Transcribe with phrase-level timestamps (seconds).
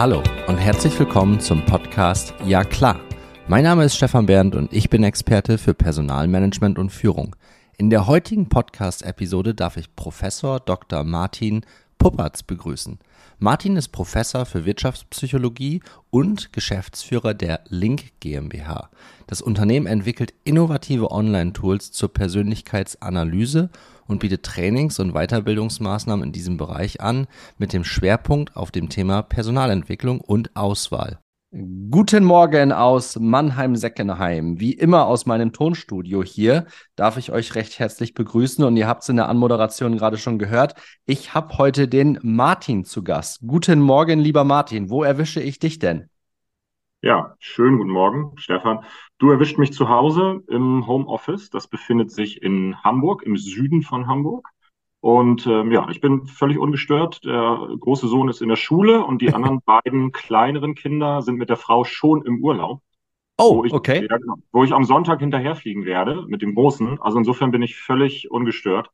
[0.00, 2.98] Hallo und herzlich willkommen zum Podcast Ja klar.
[3.48, 7.36] Mein Name ist Stefan Bernd und ich bin Experte für Personalmanagement und Führung.
[7.76, 11.04] In der heutigen Podcast-Episode darf ich Professor Dr.
[11.04, 11.66] Martin
[11.98, 12.98] Puppertz begrüßen.
[13.38, 18.88] Martin ist Professor für Wirtschaftspsychologie und Geschäftsführer der Link GmbH.
[19.26, 23.68] Das Unternehmen entwickelt innovative Online-Tools zur Persönlichkeitsanalyse
[24.10, 27.26] und bietet Trainings- und Weiterbildungsmaßnahmen in diesem Bereich an,
[27.58, 31.20] mit dem Schwerpunkt auf dem Thema Personalentwicklung und Auswahl.
[31.52, 34.60] Guten Morgen aus Mannheim-Seckenheim.
[34.60, 39.02] Wie immer aus meinem Tonstudio hier darf ich euch recht herzlich begrüßen und ihr habt
[39.02, 40.74] es in der Anmoderation gerade schon gehört.
[41.06, 43.40] Ich habe heute den Martin zu Gast.
[43.44, 44.90] Guten Morgen, lieber Martin.
[44.90, 46.08] Wo erwische ich dich denn?
[47.02, 48.84] Ja, schönen guten Morgen, Stefan.
[49.16, 51.48] Du erwischt mich zu Hause im Homeoffice.
[51.48, 54.46] Das befindet sich in Hamburg, im Süden von Hamburg.
[55.00, 57.24] Und ähm, ja, ich bin völlig ungestört.
[57.24, 61.48] Der große Sohn ist in der Schule und die anderen beiden kleineren Kinder sind mit
[61.48, 62.82] der Frau schon im Urlaub.
[63.38, 64.06] Oh, wo ich, okay.
[64.06, 67.00] Ja, genau, wo ich am Sonntag hinterherfliegen werde mit dem Großen.
[67.00, 68.90] Also insofern bin ich völlig ungestört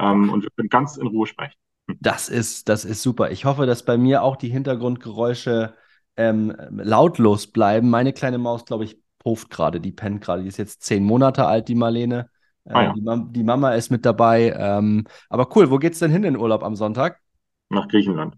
[0.00, 1.58] ähm, und wir können ganz in Ruhe sprechen.
[2.00, 3.30] Das ist, das ist super.
[3.30, 5.74] Ich hoffe, dass bei mir auch die Hintergrundgeräusche
[6.16, 7.90] ähm, lautlos bleiben.
[7.90, 10.42] Meine kleine Maus, glaube ich, puft gerade, die pennt gerade.
[10.42, 12.28] Die ist jetzt zehn Monate alt, die Marlene.
[12.64, 12.92] Äh, ah, ja.
[12.92, 14.54] die, Mam die, Mama ist mit dabei.
[14.56, 17.20] Ähm, aber cool, wo geht's denn hin in Urlaub am Sonntag?
[17.68, 18.36] Nach Griechenland.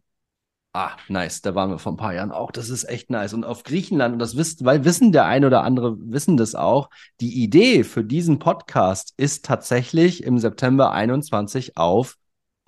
[0.77, 1.41] Ah, nice.
[1.41, 2.51] Da waren wir vor ein paar Jahren auch.
[2.51, 3.33] Das ist echt nice.
[3.33, 6.91] Und auf Griechenland, und das wissen, weil wissen der ein oder andere, wissen das auch,
[7.21, 12.17] die Idee für diesen Podcast ist tatsächlich im September 21 auf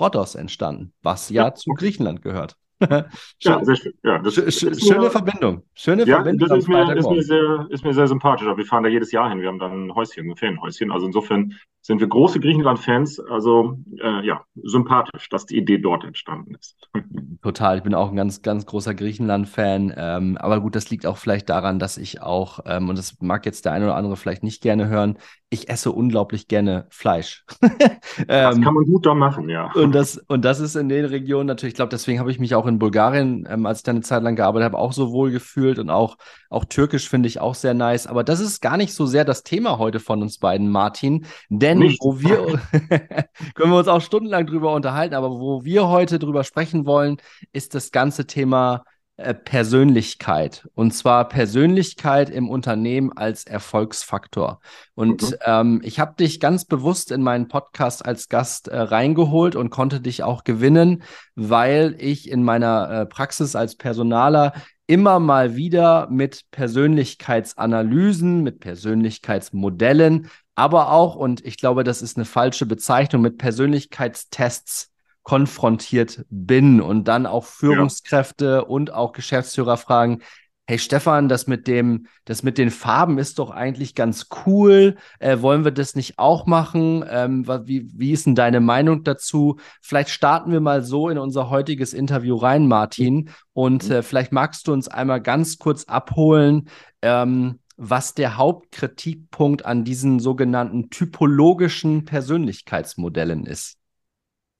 [0.00, 1.54] Rhodos entstanden, was ja, ja.
[1.54, 2.56] zu Griechenland gehört.
[3.40, 3.94] ja, sehr schön.
[4.02, 5.62] Ja, das, Sch schöne mir, Verbindung.
[5.74, 6.48] Schöne ja, Verbindung.
[6.48, 8.46] Das ist mir, ist, mir sehr, ist mir sehr sympathisch.
[8.46, 9.40] Wir fahren da jedes Jahr hin.
[9.40, 10.90] Wir haben dann ein Häuschen, ein Ferienhäuschen.
[10.90, 11.54] Also insofern
[11.86, 13.20] sind wir große Griechenland-Fans.
[13.20, 16.76] Also äh, ja, sympathisch, dass die Idee dort entstanden ist.
[17.42, 17.76] Total.
[17.76, 19.94] Ich bin auch ein ganz, ganz großer Griechenland-Fan.
[19.96, 23.46] Ähm, aber gut, das liegt auch vielleicht daran, dass ich auch, ähm, und das mag
[23.46, 25.16] jetzt der eine oder andere vielleicht nicht gerne hören,
[25.48, 27.44] ich esse unglaublich gerne Fleisch.
[27.60, 29.70] das ähm, kann man gut da machen, ja.
[29.74, 32.56] Und das, und das ist in den Regionen natürlich, ich glaube, deswegen habe ich mich
[32.56, 35.30] auch in Bulgarien, ähm, als ich da eine Zeit lang gearbeitet habe, auch so wohl
[35.30, 36.16] gefühlt und auch,
[36.56, 38.06] auch Türkisch finde ich auch sehr nice.
[38.06, 41.26] Aber das ist gar nicht so sehr das Thema heute von uns beiden, Martin.
[41.50, 42.00] Denn nicht.
[42.02, 42.60] wo wir,
[43.54, 47.18] können wir uns auch stundenlang drüber unterhalten, aber wo wir heute drüber sprechen wollen,
[47.52, 48.84] ist das ganze Thema
[49.18, 50.66] äh, Persönlichkeit.
[50.74, 54.60] Und zwar Persönlichkeit im Unternehmen als Erfolgsfaktor.
[54.94, 55.36] Und mhm.
[55.44, 60.00] ähm, ich habe dich ganz bewusst in meinen Podcast als Gast äh, reingeholt und konnte
[60.00, 61.02] dich auch gewinnen,
[61.34, 64.54] weil ich in meiner äh, Praxis als Personaler
[64.86, 72.24] immer mal wieder mit Persönlichkeitsanalysen, mit Persönlichkeitsmodellen, aber auch, und ich glaube, das ist eine
[72.24, 74.90] falsche Bezeichnung, mit Persönlichkeitstests
[75.22, 78.60] konfrontiert bin und dann auch Führungskräfte ja.
[78.60, 80.22] und auch Geschäftsführer fragen,
[80.66, 84.96] hey Stefan, das mit dem, das mit den Farben ist doch eigentlich ganz cool.
[85.20, 87.04] Äh, wollen wir das nicht auch machen?
[87.08, 89.58] Ähm, wie, wie ist denn deine Meinung dazu?
[89.80, 93.30] Vielleicht starten wir mal so in unser heutiges Interview rein, Martin.
[93.52, 93.94] Und mhm.
[93.96, 96.68] äh, vielleicht magst du uns einmal ganz kurz abholen,
[97.00, 103.78] ähm, was der Hauptkritikpunkt an diesen sogenannten typologischen Persönlichkeitsmodellen ist.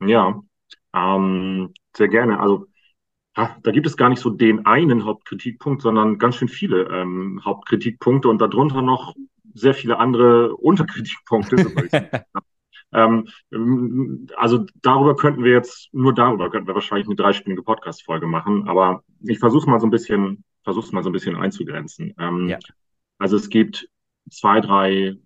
[0.00, 0.40] Ja,
[0.94, 2.38] ähm, sehr gerne.
[2.38, 2.66] Also
[3.36, 7.42] ja, da gibt es gar nicht so den einen Hauptkritikpunkt, sondern ganz schön viele ähm,
[7.44, 9.14] Hauptkritikpunkte und darunter noch
[9.52, 11.56] sehr viele andere Unterkritikpunkte.
[12.92, 13.28] ähm,
[14.36, 19.02] also darüber könnten wir jetzt, nur darüber könnten wir wahrscheinlich eine dreistündige Podcast-Folge machen, aber
[19.20, 22.14] ich versuche mal so ein bisschen, versuche mal so ein bisschen einzugrenzen.
[22.18, 22.58] Ähm, ja.
[23.18, 23.88] Also es gibt
[24.30, 25.16] zwei, drei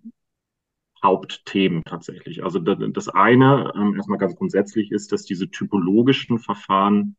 [1.02, 2.42] Hauptthemen tatsächlich.
[2.44, 7.16] Also das eine, ähm, erstmal ganz grundsätzlich, ist, dass diese typologischen Verfahren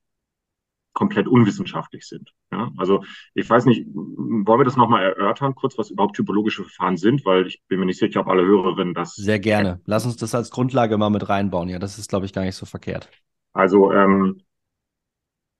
[0.94, 2.34] komplett unwissenschaftlich sind.
[2.52, 2.72] Ja?
[2.78, 3.04] Also
[3.34, 7.48] ich weiß nicht, wollen wir das nochmal erörtern, kurz, was überhaupt typologische Verfahren sind, weil
[7.48, 9.16] ich bin mir nicht sicher, ob alle Hörerinnen das.
[9.16, 9.82] Sehr gerne.
[9.86, 11.70] Lass uns das als Grundlage mal mit reinbauen.
[11.70, 13.10] Ja, das ist, glaube ich, gar nicht so verkehrt.
[13.54, 14.42] Also ähm,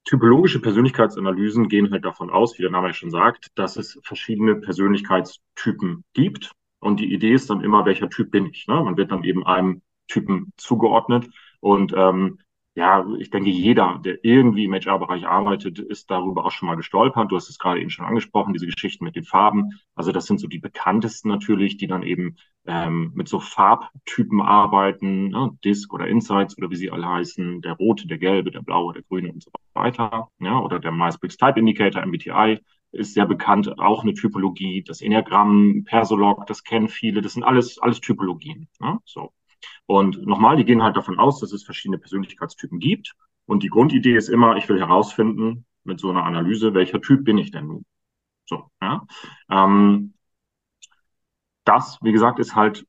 [0.06, 4.56] typologische Persönlichkeitsanalysen gehen halt davon aus, wie der Name ja schon sagt, dass es verschiedene
[4.56, 6.52] Persönlichkeitstypen gibt
[6.82, 8.68] und die Idee ist dann immer, welcher Typ bin ich.
[8.68, 8.74] Ne?
[8.74, 11.30] Man wird dann eben einem Typen zugeordnet.
[11.60, 12.40] Und ähm,
[12.74, 17.30] ja, ich denke, jeder, der irgendwie im HR-Bereich arbeitet, ist darüber auch schon mal gestolpert.
[17.30, 19.72] Du hast es gerade eben schon angesprochen, diese Geschichten mit den Farben.
[19.94, 25.30] Also das sind so die bekanntesten natürlich, die dann eben ähm, mit so Farbtypen arbeiten,
[25.30, 25.52] ne?
[25.66, 29.04] Disk oder Insights oder wie sie alle heißen, der rote, der gelbe, der blaue, der
[29.04, 30.30] grüne und so weiter.
[30.40, 30.60] Ja?
[30.60, 32.60] Oder der Myers-Briggs Type Indicator, MBTI
[32.94, 34.84] ist sehr bekannt, auch eine Typologie.
[34.84, 37.22] Das Enneagramm, Persolog, das kennen viele.
[37.22, 38.70] Das sind alles, alles Typologien.
[38.80, 39.00] Ne?
[39.06, 39.32] So.
[39.86, 43.14] Und nochmal, die gehen halt davon aus, dass es verschiedene Persönlichkeitstypen gibt.
[43.46, 47.38] Und die Grundidee ist immer, ich will herausfinden, mit so einer Analyse, welcher Typ bin
[47.38, 47.86] ich denn nun?
[48.46, 49.06] So, ja.
[49.50, 50.14] Ähm,
[51.64, 52.86] das, wie gesagt, ist halt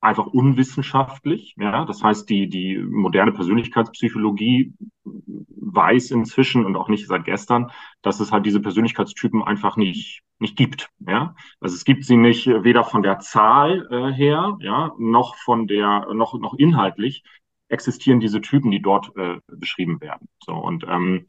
[0.00, 1.54] einfach unwissenschaftlich.
[1.58, 4.72] Ja, das heißt, die, die moderne Persönlichkeitspsychologie
[5.04, 7.70] weiß inzwischen und auch nicht seit gestern,
[8.02, 10.90] dass es halt diese Persönlichkeitstypen einfach nicht, nicht gibt.
[11.06, 15.66] Ja, also es gibt sie nicht weder von der Zahl äh, her, ja, noch von
[15.66, 17.22] der, noch, noch inhaltlich
[17.68, 20.28] existieren diese Typen, die dort äh, beschrieben werden.
[20.44, 21.26] So und ähm,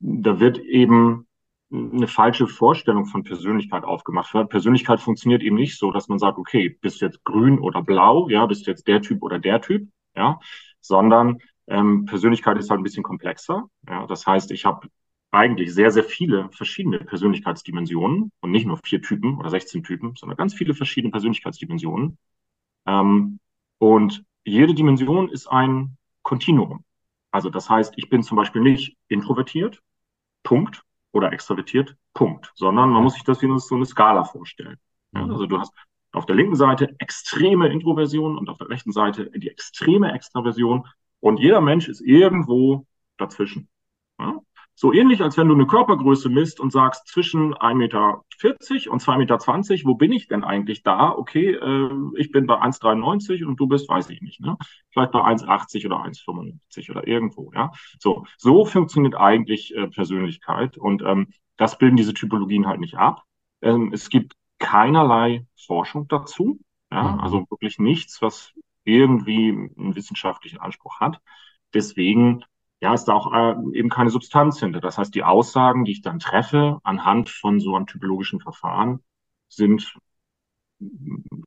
[0.00, 1.27] da wird eben
[1.70, 4.32] eine falsche Vorstellung von Persönlichkeit aufgemacht.
[4.48, 8.46] Persönlichkeit funktioniert eben nicht so, dass man sagt, okay, bist jetzt grün oder blau, ja,
[8.46, 10.40] bist jetzt der Typ oder der Typ, ja,
[10.80, 13.68] sondern ähm, Persönlichkeit ist halt ein bisschen komplexer.
[13.86, 14.88] Ja, das heißt, ich habe
[15.30, 20.38] eigentlich sehr, sehr viele verschiedene Persönlichkeitsdimensionen und nicht nur vier Typen oder 16 Typen, sondern
[20.38, 22.18] ganz viele verschiedene Persönlichkeitsdimensionen.
[22.86, 23.40] Ähm,
[23.78, 26.84] und jede Dimension ist ein Kontinuum.
[27.30, 29.82] Also das heißt, ich bin zum Beispiel nicht introvertiert,
[30.42, 30.82] Punkt,
[31.12, 34.76] oder extravertiert, Punkt, sondern man muss sich das wie so eine Skala vorstellen.
[35.12, 35.32] Ja, mhm.
[35.32, 35.72] also du hast
[36.12, 40.86] auf der linken Seite extreme Introversion und auf der rechten Seite die extreme Extraversion
[41.20, 43.68] und jeder Mensch ist irgendwo dazwischen.
[44.18, 44.40] Ja?
[44.80, 48.22] So ähnlich, als wenn du eine Körpergröße misst und sagst, zwischen 1,40 Meter
[48.92, 51.10] und 2,20 Meter, wo bin ich denn eigentlich da?
[51.10, 54.56] Okay, äh, ich bin bei 1,93 und du bist, weiß ich nicht, ne?
[54.92, 57.72] Vielleicht bei 1,80 oder 1,95 oder irgendwo, ja.
[57.98, 63.24] So, so funktioniert eigentlich äh, Persönlichkeit und ähm, das bilden diese Typologien halt nicht ab.
[63.62, 66.60] Ähm, es gibt keinerlei Forschung dazu,
[66.92, 67.20] ja, mhm.
[67.20, 68.52] also wirklich nichts, was
[68.84, 71.20] irgendwie einen wissenschaftlichen Anspruch hat.
[71.74, 72.44] Deswegen
[72.80, 74.80] ja, ist da auch äh, eben keine Substanz hinter.
[74.80, 79.00] Das heißt, die Aussagen, die ich dann treffe anhand von so einem typologischen Verfahren,
[79.48, 79.98] sind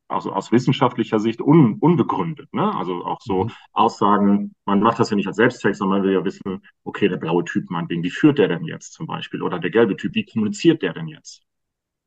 [0.07, 2.53] also aus wissenschaftlicher Sicht un, unbegründet.
[2.53, 2.75] Ne?
[2.75, 3.51] Also auch so mhm.
[3.71, 7.17] Aussagen, man macht das ja nicht als Selbsttext, sondern man will ja wissen, okay, der
[7.17, 9.41] blaue Typ meinetwegen, wie führt der denn jetzt zum Beispiel?
[9.41, 11.43] Oder der gelbe Typ, wie kommuniziert der denn jetzt?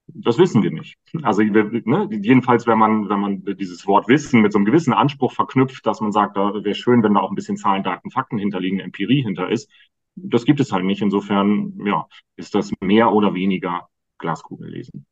[0.06, 0.96] Das wissen wir nicht.
[1.22, 5.32] Also ne, jedenfalls, wenn man, wenn man dieses Wort Wissen mit so einem gewissen Anspruch
[5.32, 8.38] verknüpft, dass man sagt, da wäre schön, wenn da auch ein bisschen Zahlen, Daten, Fakten
[8.38, 9.70] hinterliegen, Empirie hinter ist.
[10.14, 11.00] Das gibt es halt nicht.
[11.00, 12.06] Insofern, ja,
[12.36, 15.06] ist das mehr oder weniger Glaskugel lesen.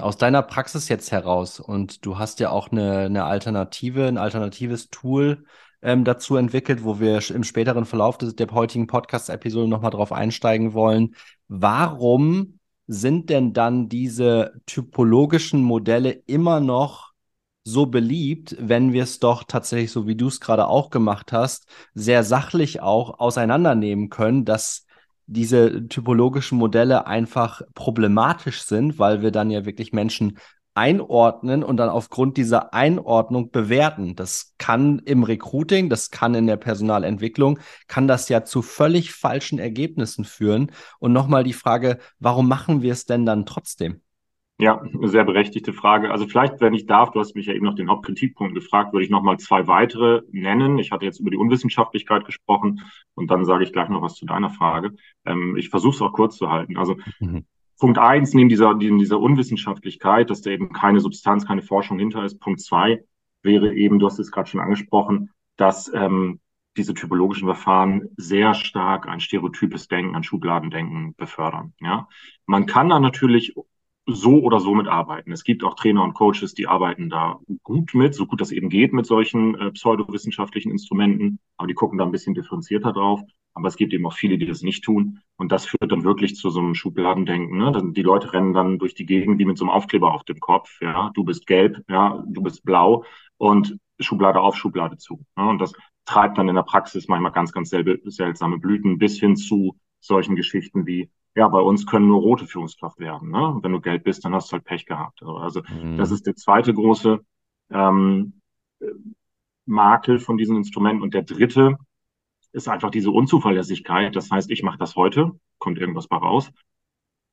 [0.00, 4.90] Aus deiner Praxis jetzt heraus und du hast ja auch eine, eine Alternative, ein alternatives
[4.90, 5.44] Tool
[5.80, 10.74] ähm, dazu entwickelt, wo wir im späteren Verlauf des, der heutigen Podcast-Episode nochmal drauf einsteigen
[10.74, 11.14] wollen.
[11.48, 12.53] Warum
[12.86, 17.12] sind denn dann diese typologischen Modelle immer noch
[17.64, 21.66] so beliebt, wenn wir es doch tatsächlich, so wie du es gerade auch gemacht hast,
[21.94, 24.86] sehr sachlich auch auseinandernehmen können, dass
[25.26, 30.38] diese typologischen Modelle einfach problematisch sind, weil wir dann ja wirklich Menschen
[30.74, 34.16] einordnen und dann aufgrund dieser Einordnung bewerten.
[34.16, 39.58] Das kann im Recruiting, das kann in der Personalentwicklung, kann das ja zu völlig falschen
[39.58, 40.72] Ergebnissen führen.
[40.98, 44.00] Und nochmal die Frage, warum machen wir es denn dann trotzdem?
[44.58, 46.12] Ja, eine sehr berechtigte Frage.
[46.12, 49.04] Also vielleicht, wenn ich darf, du hast mich ja eben noch den Hauptkritikpunkt gefragt, würde
[49.04, 50.78] ich nochmal zwei weitere nennen.
[50.78, 52.80] Ich hatte jetzt über die Unwissenschaftlichkeit gesprochen
[53.14, 54.92] und dann sage ich gleich noch was zu deiner Frage.
[55.24, 56.76] Ähm, ich versuche es auch kurz zu halten.
[56.76, 57.46] Also mhm.
[57.78, 62.24] Punkt eins, neben dieser, neben dieser Unwissenschaftlichkeit, dass da eben keine Substanz, keine Forschung hinter
[62.24, 62.38] ist.
[62.38, 63.04] Punkt zwei
[63.42, 66.40] wäre eben, du hast es gerade schon angesprochen, dass ähm,
[66.76, 71.72] diese typologischen Verfahren sehr stark ein stereotypes Denken, ein Schubladendenken befördern.
[71.80, 72.08] Ja,
[72.46, 73.54] man kann da natürlich
[74.06, 75.32] so oder so mitarbeiten.
[75.32, 78.68] Es gibt auch Trainer und Coaches, die arbeiten da gut mit, so gut das eben
[78.68, 83.22] geht mit solchen äh, pseudowissenschaftlichen Instrumenten, aber die gucken da ein bisschen differenzierter drauf.
[83.54, 85.20] Aber es gibt eben auch viele, die das nicht tun.
[85.36, 87.56] Und das führt dann wirklich zu so einem Schubladendenken.
[87.56, 87.92] Ne?
[87.92, 90.80] Die Leute rennen dann durch die Gegend wie mit so einem Aufkleber auf dem Kopf.
[90.80, 93.04] Ja, du bist gelb, ja, du bist blau
[93.36, 95.24] und Schublade auf, Schublade zu.
[95.36, 95.48] Ne?
[95.48, 95.72] Und das
[96.04, 100.36] treibt dann in der Praxis manchmal ganz, ganz selbe, seltsame Blüten bis hin zu solchen
[100.36, 103.30] Geschichten wie, ja, bei uns können nur rote Führungskraft werden.
[103.30, 103.48] Ne?
[103.48, 105.22] Und wenn du gelb bist, dann hast du halt Pech gehabt.
[105.22, 105.96] Also mhm.
[105.96, 107.20] das ist der zweite große
[107.70, 108.40] ähm,
[109.64, 111.02] Makel von diesen Instrumenten.
[111.02, 111.78] Und der dritte
[112.54, 114.14] ist einfach diese Unzuverlässigkeit.
[114.14, 116.52] Das heißt, ich mache das heute, kommt irgendwas bei raus.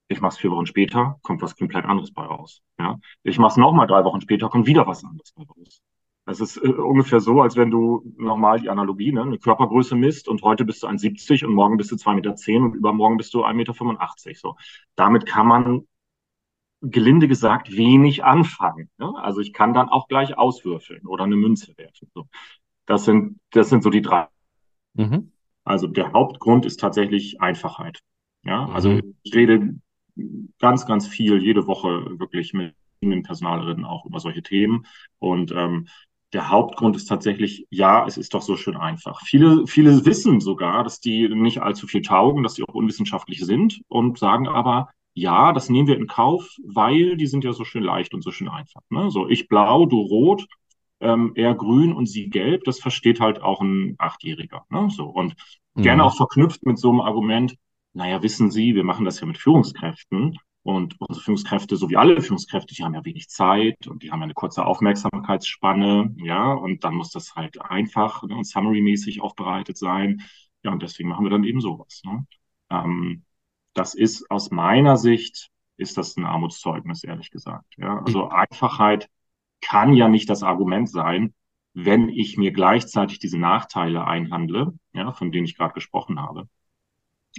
[0.07, 2.61] Ich mache es vier Wochen später, kommt was komplett anderes bei raus.
[2.79, 2.99] Ja?
[3.23, 5.81] Ich mache es nochmal drei Wochen später, kommt wieder was anderes bei raus.
[6.25, 10.27] Das ist äh, ungefähr so, als wenn du normal die Analogie, ne, eine Körpergröße misst
[10.27, 13.45] und heute bist du 1,70 und morgen bist du 2,10 Meter und übermorgen bist du
[13.45, 14.39] 1,85 Meter.
[14.39, 14.55] So.
[14.95, 15.87] Damit kann man
[16.81, 18.89] gelinde gesagt wenig anfangen.
[18.97, 19.13] Ne?
[19.17, 22.09] Also ich kann dann auch gleich auswürfeln oder eine Münze werfen.
[22.13, 22.27] So.
[22.87, 24.27] Das sind, das sind so die drei
[24.93, 25.31] Mhm.
[25.63, 27.99] Also der Hauptgrund ist tatsächlich Einfachheit.
[28.43, 29.15] Ja, also mhm.
[29.23, 29.75] ich rede
[30.59, 34.85] ganz, ganz viel jede Woche wirklich mit den Personalerinnen auch über solche Themen.
[35.19, 35.87] Und ähm,
[36.33, 39.21] der Hauptgrund ist tatsächlich, ja, es ist doch so schön einfach.
[39.25, 43.81] Viele, viele wissen sogar, dass die nicht allzu viel taugen, dass die auch unwissenschaftlich sind
[43.87, 47.83] und sagen aber, ja, das nehmen wir in Kauf, weil die sind ja so schön
[47.83, 48.81] leicht und so schön einfach.
[48.89, 49.11] Ne?
[49.11, 50.45] So, ich blau, du rot,
[51.01, 54.65] ähm, er grün und sie gelb, das versteht halt auch ein Achtjähriger.
[54.69, 54.89] Ne?
[54.89, 55.35] So, und
[55.75, 55.81] mhm.
[55.81, 57.55] gerne auch verknüpft mit so einem Argument,
[57.93, 62.21] naja, wissen Sie, wir machen das ja mit Führungskräften und unsere Führungskräfte, so wie alle
[62.21, 66.83] Führungskräfte, die haben ja wenig Zeit und die haben ja eine kurze Aufmerksamkeitsspanne, ja, und
[66.83, 70.21] dann muss das halt einfach ne, und summary-mäßig aufbereitet sein.
[70.63, 72.01] Ja, und deswegen machen wir dann eben sowas.
[72.05, 72.25] Ne?
[72.69, 73.25] Ähm,
[73.73, 77.75] das ist aus meiner Sicht, ist das ein Armutszeugnis, ehrlich gesagt.
[77.77, 77.99] Ja?
[78.05, 79.09] Also Einfachheit
[79.61, 81.33] kann ja nicht das Argument sein,
[81.73, 86.47] wenn ich mir gleichzeitig diese Nachteile einhandle, ja, von denen ich gerade gesprochen habe.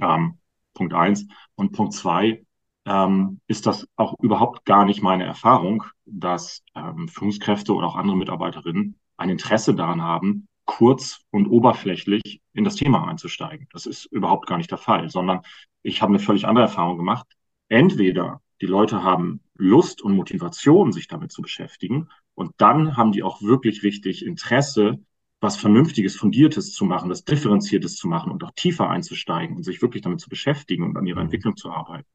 [0.01, 0.39] Ähm,
[0.75, 1.27] Punkt eins.
[1.55, 2.45] Und Punkt zwei,
[2.87, 8.17] ähm, ist das auch überhaupt gar nicht meine Erfahrung, dass ähm, Führungskräfte oder auch andere
[8.17, 13.69] Mitarbeiterinnen ein Interesse daran haben, kurz und oberflächlich in das Thema einzusteigen.
[13.73, 15.43] Das ist überhaupt gar nicht der Fall, sondern
[15.83, 17.27] ich habe eine völlig andere Erfahrung gemacht.
[17.69, 23.23] Entweder die Leute haben Lust und Motivation, sich damit zu beschäftigen, und dann haben die
[23.23, 25.05] auch wirklich richtig Interesse,
[25.41, 29.83] was Vernünftiges, Fundiertes zu machen, was Differenziertes zu machen und auch tiefer einzusteigen und sich
[29.83, 31.27] wirklich damit zu beschäftigen und an ihrer mhm.
[31.27, 32.07] Entwicklung zu arbeiten.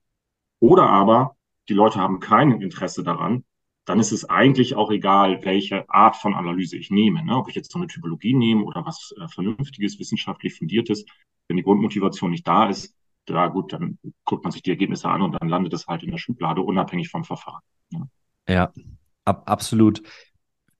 [0.60, 1.36] Oder aber
[1.70, 3.44] die Leute haben kein Interesse daran,
[3.86, 7.24] dann ist es eigentlich auch egal, welche Art von Analyse ich nehme.
[7.24, 7.36] Ne?
[7.36, 11.06] Ob ich jetzt so eine Typologie nehme oder was äh, Vernünftiges, wissenschaftlich fundiertes.
[11.48, 12.97] Wenn die Grundmotivation nicht da ist,
[13.34, 16.12] da gut, dann guckt man sich die Ergebnisse an und dann landet es halt in
[16.12, 17.62] der Schublade, unabhängig vom Verfahren.
[17.91, 18.07] Ne?
[18.48, 18.72] Ja,
[19.25, 20.01] ab, absolut.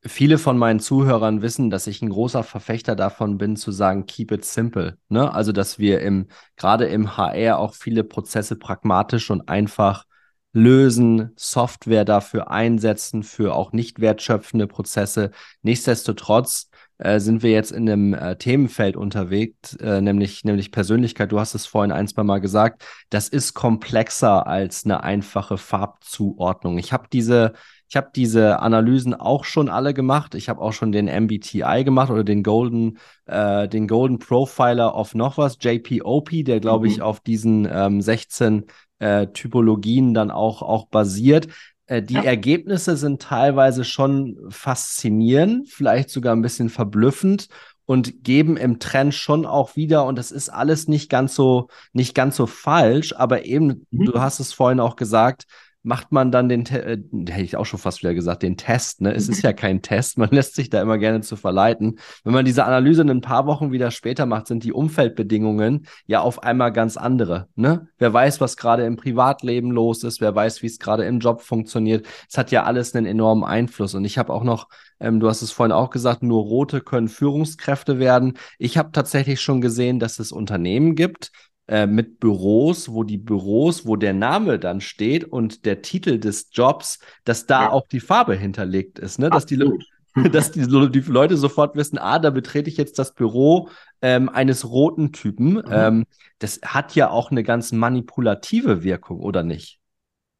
[0.04, 4.32] Viele von meinen Zuhörern wissen, dass ich ein großer Verfechter davon bin, zu sagen, keep
[4.32, 4.98] it simple.
[5.10, 5.34] Ne?
[5.34, 10.06] Also, dass wir im, gerade im HR auch viele Prozesse pragmatisch und einfach
[10.54, 15.32] lösen, Software dafür einsetzen, für auch nicht wertschöpfende Prozesse.
[15.62, 21.32] Nichtsdestotrotz äh, sind wir jetzt in einem äh, Themenfeld unterwegs, äh, nämlich, nämlich Persönlichkeit.
[21.32, 22.84] Du hast es vorhin ein, zwei Mal gesagt.
[23.10, 26.78] Das ist komplexer als eine einfache Farbzuordnung.
[26.78, 27.54] Ich habe diese
[27.90, 30.36] ich habe diese Analysen auch schon alle gemacht.
[30.36, 35.16] Ich habe auch schon den MBTI gemacht oder den Golden, äh, den Golden Profiler of
[35.16, 36.92] noch was, JPOP, der glaube mhm.
[36.92, 38.66] ich auf diesen ähm, 16
[39.00, 41.48] äh, Typologien dann auch, auch basiert.
[41.88, 42.16] Äh, die.
[42.16, 47.48] Ergebnisse sind teilweise schon faszinierend, vielleicht sogar ein bisschen verblüffend
[47.86, 52.14] und geben im Trend schon auch wieder, und das ist alles nicht ganz so, nicht
[52.14, 54.06] ganz so falsch, aber eben, mhm.
[54.06, 55.46] du hast es vorhin auch gesagt,
[55.84, 56.98] macht man dann den, äh,
[57.30, 59.02] hätte ich auch schon fast wieder gesagt, den Test.
[59.02, 59.14] Ne?
[59.14, 62.00] Es ist ja kein Test, man lässt sich da immer gerne zu verleiten.
[62.24, 66.22] Wenn man diese Analyse in ein paar Wochen wieder später macht, sind die Umfeldbedingungen ja
[66.22, 67.48] auf einmal ganz andere.
[67.56, 67.88] Ne?
[67.98, 71.42] Wer weiß, was gerade im Privatleben los ist, wer weiß, wie es gerade im Job
[71.42, 72.06] funktioniert.
[72.30, 73.96] Es hat ja alles einen enormen Einfluss.
[73.96, 74.68] Und ich habe auch noch,
[75.00, 78.38] ähm, du hast es vorhin auch gesagt, nur Rote können Führungskräfte werden.
[78.58, 81.32] Ich habe tatsächlich schon gesehen, dass es Unternehmen gibt,
[81.68, 86.50] äh, mit Büros, wo die Büros, wo der Name dann steht und der Titel des
[86.52, 87.72] Jobs, dass da ja.
[87.72, 89.30] auch die Farbe hinterlegt ist, ne?
[89.30, 89.58] Dass die,
[90.32, 93.70] dass die, die, Leute sofort wissen, ah, da betrete ich jetzt das Büro
[94.02, 95.56] ähm, eines roten Typen.
[95.56, 95.64] Mhm.
[95.70, 96.06] Ähm,
[96.40, 99.80] das hat ja auch eine ganz manipulative Wirkung, oder nicht?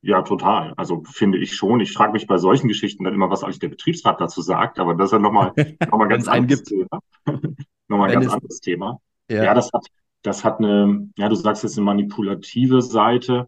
[0.02, 0.74] Ja, total.
[0.78, 1.80] Also finde ich schon.
[1.80, 4.96] Ich frage mich bei solchen Geschichten dann immer, was eigentlich der Betriebsrat dazu sagt, aber
[4.96, 7.00] das ist ja nochmal noch mal ganz anderes Thema.
[7.88, 9.00] nochmal ein ganz anderes Thema.
[9.30, 9.44] Ja.
[9.44, 9.86] ja, das hat,
[10.28, 13.48] das hat eine, ja, du sagst jetzt eine manipulative Seite.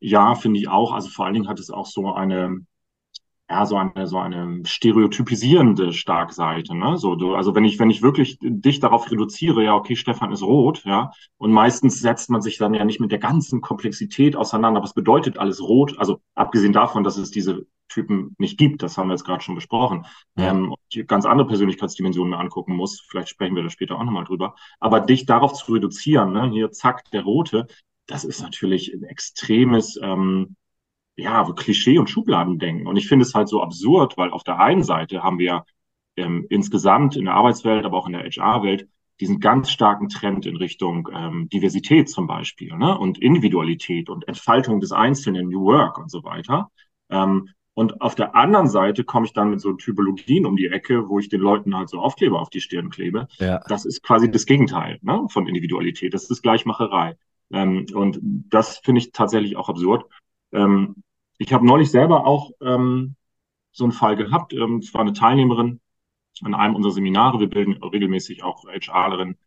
[0.00, 0.92] Ja, finde ich auch.
[0.92, 2.58] Also vor allen Dingen hat es auch so eine,
[3.50, 6.96] ja, so eine, so eine stereotypisierende Starkseite, ne?
[6.96, 10.42] So, du, also wenn ich, wenn ich wirklich dich darauf reduziere, ja, okay, Stefan ist
[10.42, 14.82] rot, ja, und meistens setzt man sich dann ja nicht mit der ganzen Komplexität auseinander.
[14.82, 15.98] Was bedeutet alles rot?
[15.98, 18.82] Also abgesehen davon, dass es diese Typen nicht gibt.
[18.84, 20.06] Das haben wir jetzt gerade schon besprochen.
[20.36, 20.52] Ja.
[20.52, 20.74] Ähm,
[21.08, 23.00] ganz andere Persönlichkeitsdimensionen angucken muss.
[23.00, 24.54] Vielleicht sprechen wir da später auch nochmal drüber.
[24.78, 27.66] Aber dich darauf zu reduzieren, ne, hier zack, der Rote,
[28.06, 30.54] das ist natürlich ein extremes, ähm,
[31.20, 32.86] ja, Klischee- und Schubladendenken.
[32.86, 35.64] Und ich finde es halt so absurd, weil auf der einen Seite haben wir
[36.16, 38.88] ähm, insgesamt in der Arbeitswelt, aber auch in der HR-Welt
[39.20, 42.98] diesen ganz starken Trend in Richtung ähm, Diversität zum Beispiel ne?
[42.98, 46.70] und Individualität und Entfaltung des Einzelnen, New Work und so weiter.
[47.10, 51.08] Ähm, und auf der anderen Seite komme ich dann mit so Typologien um die Ecke,
[51.08, 53.28] wo ich den Leuten halt so Aufkleber auf die Stirn klebe.
[53.38, 53.60] Ja.
[53.68, 56.12] Das ist quasi das Gegenteil ne, von Individualität.
[56.12, 57.16] Das ist Gleichmacherei.
[57.52, 60.04] Ähm, und das finde ich tatsächlich auch absurd.
[60.52, 60.96] Ähm,
[61.40, 63.16] ich habe neulich selber auch ähm,
[63.72, 64.52] so einen Fall gehabt.
[64.52, 65.80] Ähm, es war eine Teilnehmerin
[66.42, 67.40] an einem unserer Seminare.
[67.40, 69.38] Wir bilden regelmäßig auch HRlerinnen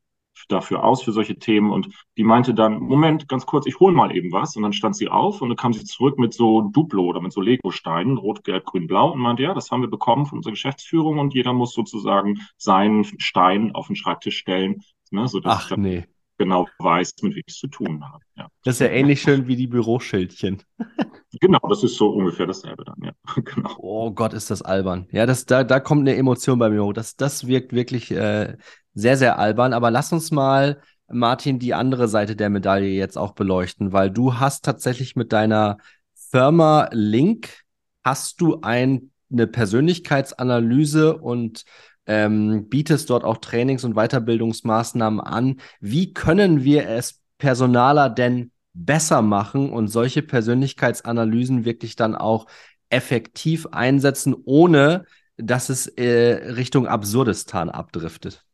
[0.49, 1.71] dafür aus, für solche Themen.
[1.71, 4.55] Und die meinte dann, Moment, ganz kurz, ich hole mal eben was.
[4.55, 7.31] Und dann stand sie auf und dann kam sie zurück mit so Duplo oder mit
[7.31, 10.53] so Lego-Steinen, rot, gelb, grün, blau und meinte, ja, das haben wir bekommen von unserer
[10.53, 14.81] Geschäftsführung und jeder muss sozusagen seinen Stein auf den Schreibtisch stellen,
[15.11, 16.07] ne, sodass Ach, nee.
[16.43, 18.23] Genau weiß, mit wem ich es zu tun habe.
[18.35, 18.47] Ja.
[18.63, 20.63] Das ist ja ähnlich schön wie die Büroschildchen.
[21.41, 23.11] Genau, das ist so ungefähr dasselbe dann, ja.
[23.41, 23.75] genau.
[23.79, 25.07] Oh Gott, ist das albern.
[25.11, 26.93] Ja, das, da, da kommt eine Emotion bei mir hoch.
[26.93, 28.55] Das, das wirkt wirklich äh,
[28.93, 29.73] sehr, sehr albern.
[29.73, 34.35] Aber lass uns mal, Martin, die andere Seite der Medaille jetzt auch beleuchten, weil du
[34.35, 35.77] hast tatsächlich mit deiner
[36.13, 37.63] Firma Link,
[38.03, 41.65] hast du ein, eine Persönlichkeitsanalyse und
[42.05, 45.59] ähm, bietest dort auch Trainings- und Weiterbildungsmaßnahmen an.
[45.79, 52.47] Wie können wir es Personaler denn besser machen und solche Persönlichkeitsanalysen wirklich dann auch
[52.89, 55.05] effektiv einsetzen, ohne
[55.37, 58.45] dass es äh, Richtung Absurdistan abdriftet?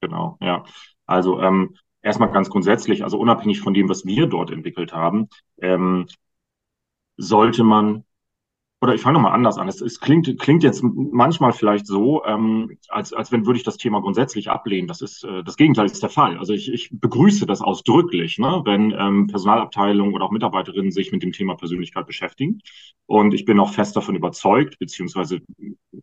[0.00, 0.64] Genau, ja.
[1.06, 5.28] Also ähm, erstmal ganz grundsätzlich, also unabhängig von dem, was wir dort entwickelt haben,
[5.60, 6.06] ähm,
[7.16, 8.04] sollte man
[8.82, 9.68] oder ich fange nochmal anders an.
[9.68, 13.78] Es, es, klingt, klingt jetzt manchmal vielleicht so, ähm, als, als wenn würde ich das
[13.78, 14.86] Thema grundsätzlich ablehnen.
[14.86, 16.38] Das ist äh, das Gegenteil ist der Fall.
[16.38, 21.22] Also ich, ich begrüße das ausdrücklich, ne, wenn ähm, Personalabteilungen oder auch Mitarbeiterinnen sich mit
[21.22, 22.60] dem Thema Persönlichkeit beschäftigen.
[23.06, 25.40] Und ich bin auch fest davon überzeugt, beziehungsweise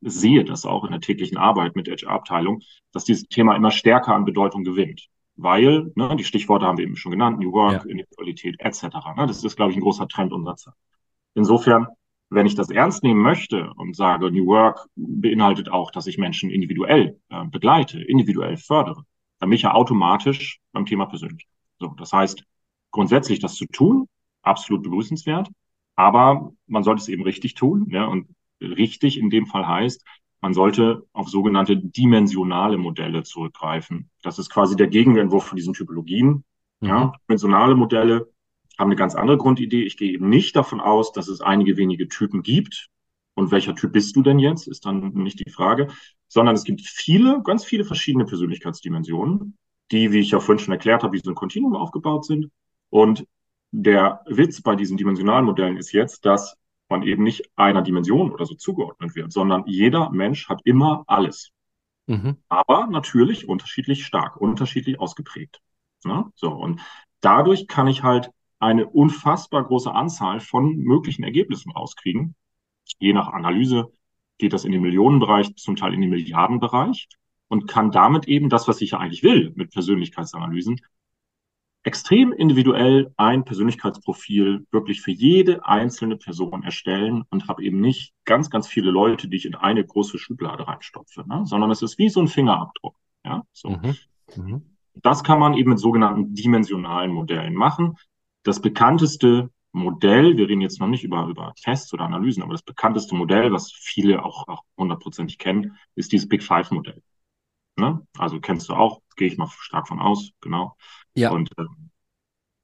[0.01, 2.61] sehe das auch in der täglichen Arbeit mit HR-Abteilung,
[2.91, 5.09] dass dieses Thema immer stärker an Bedeutung gewinnt.
[5.35, 7.91] Weil, ne, die Stichworte haben wir eben schon genannt, New Work, ja.
[7.91, 8.83] Individualität etc.
[9.15, 10.73] Ne, das ist, glaube ich, ein großer Trend unserer Zeit.
[11.35, 11.87] Insofern
[12.33, 16.49] wenn ich das ernst nehmen möchte und sage, New Work beinhaltet auch, dass ich Menschen
[16.49, 19.03] individuell äh, begleite, individuell fördere,
[19.39, 21.51] dann bin ich ja automatisch beim Thema Persönlichkeit.
[21.79, 22.43] So, das heißt,
[22.91, 24.07] grundsätzlich das zu tun,
[24.41, 25.49] absolut begrüßenswert,
[25.95, 27.87] aber man sollte es eben richtig tun.
[27.89, 28.27] Ja, und
[28.61, 30.05] richtig in dem Fall heißt,
[30.41, 34.09] man sollte auf sogenannte dimensionale Modelle zurückgreifen.
[34.21, 36.43] Das ist quasi der Gegenentwurf von diesen Typologien.
[36.81, 36.87] Mhm.
[36.87, 38.32] Ja, dimensionale Modelle
[38.77, 39.83] haben eine ganz andere Grundidee.
[39.83, 42.89] Ich gehe eben nicht davon aus, dass es einige wenige Typen gibt.
[43.35, 45.87] Und welcher Typ bist du denn jetzt, ist dann nicht die Frage,
[46.27, 49.57] sondern es gibt viele, ganz viele verschiedene Persönlichkeitsdimensionen,
[49.91, 52.51] die, wie ich ja vorhin schon erklärt habe, wie so ein Kontinuum aufgebaut sind.
[52.89, 53.25] Und
[53.71, 56.55] der Witz bei diesen dimensionalen Modellen ist jetzt, dass
[56.89, 61.49] man eben nicht einer Dimension oder so zugeordnet wird, sondern jeder Mensch hat immer alles.
[62.05, 62.37] Mhm.
[62.49, 65.61] Aber natürlich unterschiedlich stark, unterschiedlich ausgeprägt.
[66.03, 66.25] Ne?
[66.35, 66.81] So, und
[67.21, 68.29] dadurch kann ich halt
[68.63, 72.35] eine unfassbar große Anzahl von möglichen Ergebnissen rauskriegen.
[72.99, 73.91] Je nach Analyse
[74.37, 77.07] geht das in den Millionenbereich, zum Teil in den Milliardenbereich
[77.49, 80.79] und kann damit eben das, was ich ja eigentlich will mit Persönlichkeitsanalysen,
[81.83, 88.49] extrem individuell ein Persönlichkeitsprofil wirklich für jede einzelne Person erstellen und habe eben nicht ganz,
[88.49, 91.41] ganz viele Leute, die ich in eine große Schublade reinstopfe, ne?
[91.45, 92.95] sondern es ist wie so ein Fingerabdruck.
[93.25, 93.71] Ja, so.
[93.71, 93.95] Mhm.
[94.35, 94.61] Mhm.
[94.95, 97.97] Das kann man eben mit sogenannten dimensionalen Modellen machen.
[98.43, 102.61] Das bekannteste Modell, wir reden jetzt noch nicht über, über Tests oder Analysen, aber das
[102.61, 107.01] bekannteste Modell, was viele auch, auch hundertprozentig kennen, ist dieses Big Five Modell.
[107.75, 108.05] Ne?
[108.17, 110.77] Also kennst du auch, gehe ich mal stark von aus, genau.
[111.15, 111.31] Ja.
[111.31, 111.89] Und ähm,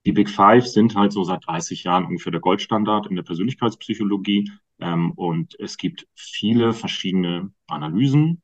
[0.06, 4.52] die Big Five sind halt so seit 30 Jahren ungefähr der Goldstandard in der Persönlichkeitspsychologie.
[4.80, 8.42] Ähm, und es gibt viele verschiedene Analysen,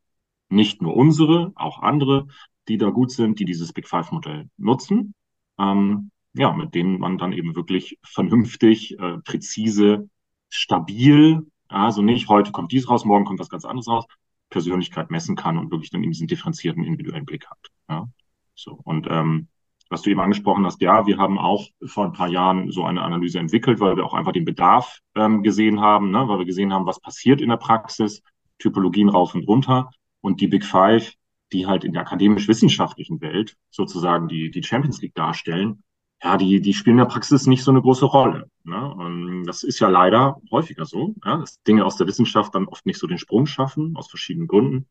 [0.50, 2.28] nicht nur unsere, auch andere,
[2.67, 5.13] die da gut sind, die dieses Big Five Modell nutzen.
[5.60, 10.10] Ähm, ja, mit denen man dann eben wirklich vernünftig, äh, präzise,
[10.50, 14.06] stabil, also nicht heute kommt dies raus, morgen kommt was ganz anderes raus,
[14.50, 17.58] Persönlichkeit messen kann und wirklich dann eben diesen differenzierten individuellen Blick hat.
[17.89, 18.08] Ja,
[18.54, 19.48] so und ähm,
[19.89, 23.02] was du eben angesprochen hast, ja, wir haben auch vor ein paar Jahren so eine
[23.02, 26.28] Analyse entwickelt, weil wir auch einfach den Bedarf ähm, gesehen haben, ne?
[26.28, 28.24] weil wir gesehen haben, was passiert in der Praxis,
[28.58, 31.13] Typologien rauf und runter und die Big Five,
[31.54, 35.84] die halt in der akademisch-wissenschaftlichen Welt sozusagen die, die Champions League darstellen,
[36.23, 38.49] ja, die, die spielen in der Praxis nicht so eine große Rolle.
[38.63, 38.93] Ne?
[38.93, 42.86] Und das ist ja leider häufiger so, ja, dass Dinge aus der Wissenschaft dann oft
[42.86, 44.88] nicht so den Sprung schaffen, aus verschiedenen Gründen.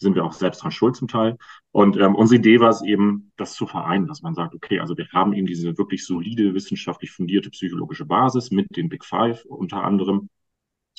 [0.00, 1.38] Sind wir auch selbst dran schuld zum Teil.
[1.72, 4.96] Und ähm, unsere Idee war es eben, das zu vereinen, dass man sagt, okay, also
[4.96, 9.82] wir haben eben diese wirklich solide, wissenschaftlich fundierte psychologische Basis mit den Big Five unter
[9.82, 10.28] anderem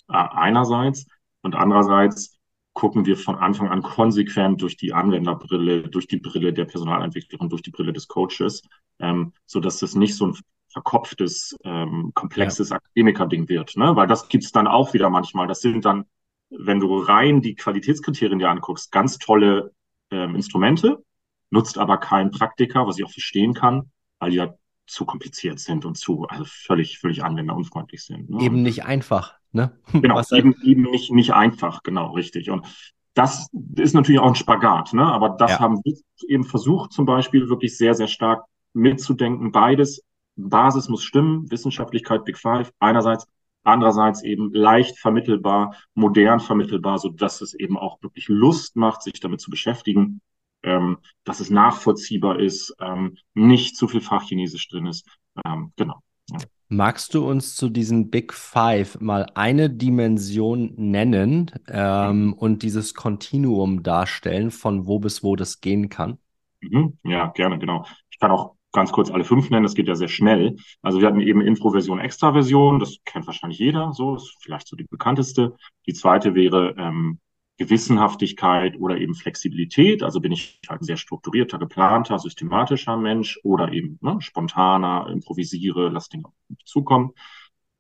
[0.10, 1.06] äh, einerseits
[1.42, 2.39] und andererseits
[2.74, 7.62] gucken wir von Anfang an konsequent durch die Anwenderbrille, durch die Brille der Personalentwicklerin, durch
[7.62, 8.62] die Brille des Coaches,
[9.00, 10.38] ähm, so dass das nicht so ein
[10.72, 12.78] verkopftes, ähm, komplexes ja.
[12.78, 13.96] Akademiker-Ding wird, ne?
[13.96, 15.48] Weil das gibt's dann auch wieder manchmal.
[15.48, 16.06] Das sind dann,
[16.50, 19.74] wenn du rein die Qualitätskriterien dir anguckst, ganz tolle
[20.12, 21.04] ähm, Instrumente,
[21.50, 24.54] nutzt aber kein Praktiker, was ich auch verstehen kann, weil die ja
[24.86, 28.30] zu kompliziert sind und zu, also völlig, völlig anwenderunfreundlich sind.
[28.30, 28.42] Ne?
[28.42, 29.39] Eben nicht einfach.
[29.52, 29.72] Ne?
[29.94, 32.50] Genau, eben, eben nicht, nicht einfach, genau, richtig.
[32.50, 32.66] Und
[33.14, 35.04] das ist natürlich auch ein Spagat, ne?
[35.04, 35.60] aber das ja.
[35.60, 35.96] haben wir
[36.28, 39.52] eben versucht, zum Beispiel wirklich sehr, sehr stark mitzudenken.
[39.52, 40.04] Beides,
[40.36, 43.28] Basis muss stimmen, Wissenschaftlichkeit, Big Five, einerseits,
[43.64, 49.20] andererseits eben leicht vermittelbar, modern vermittelbar, so dass es eben auch wirklich Lust macht, sich
[49.20, 50.22] damit zu beschäftigen,
[50.64, 55.06] ähm, dass es nachvollziehbar ist, ähm, nicht zu viel Fachchinesisch drin ist.
[55.46, 56.02] Ähm, genau.
[56.30, 56.38] Ja.
[56.72, 62.34] Magst du uns zu diesen Big Five mal eine Dimension nennen ähm, mhm.
[62.34, 66.20] und dieses Kontinuum darstellen, von wo bis wo das gehen kann?
[66.62, 67.00] Mhm.
[67.04, 67.86] Ja, gerne, genau.
[68.12, 70.58] Ich kann auch ganz kurz alle fünf nennen, das geht ja sehr schnell.
[70.84, 74.84] Also wir hatten eben Introversion, Extraversion, das kennt wahrscheinlich jeder, so ist vielleicht so die
[74.84, 75.56] bekannteste.
[75.88, 77.20] Die zweite wäre ähm,
[77.60, 80.02] Gewissenhaftigkeit oder eben Flexibilität.
[80.02, 85.90] Also bin ich halt ein sehr strukturierter, geplanter, systematischer Mensch oder eben ne, spontaner, improvisiere,
[85.90, 87.12] lass Dinge auf mich zukommen.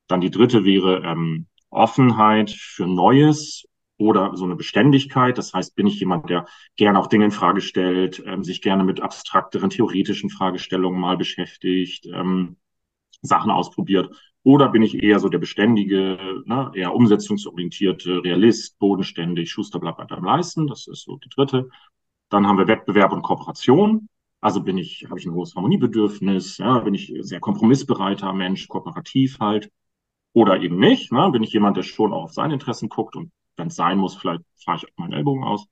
[0.08, 3.66] Dann die dritte wäre ähm, Offenheit für Neues
[3.98, 5.38] oder so eine Beständigkeit.
[5.38, 8.84] Das heißt, bin ich jemand, der gerne auch Dinge in Frage stellt, ähm, sich gerne
[8.84, 12.58] mit abstrakteren, theoretischen Fragestellungen mal beschäftigt, ähm,
[13.22, 14.10] Sachen ausprobiert
[14.44, 20.06] oder bin ich eher so der beständige, ne, eher umsetzungsorientierte Realist, bodenständig, Schuster bleibt bei
[20.06, 20.68] deinem Leisten.
[20.68, 21.70] Das ist so die dritte.
[22.30, 24.08] Dann haben wir Wettbewerb und Kooperation.
[24.42, 29.40] Also bin ich, habe ich ein hohes Harmoniebedürfnis, ja, bin ich sehr kompromissbereiter Mensch, kooperativ
[29.40, 29.70] halt.
[30.34, 31.12] Oder eben nicht.
[31.12, 31.30] Ne?
[31.32, 34.16] Bin ich jemand, der schon auch auf seine Interessen guckt und wenn es sein muss,
[34.16, 35.66] vielleicht fahre ich auch meinen Ellbogen aus.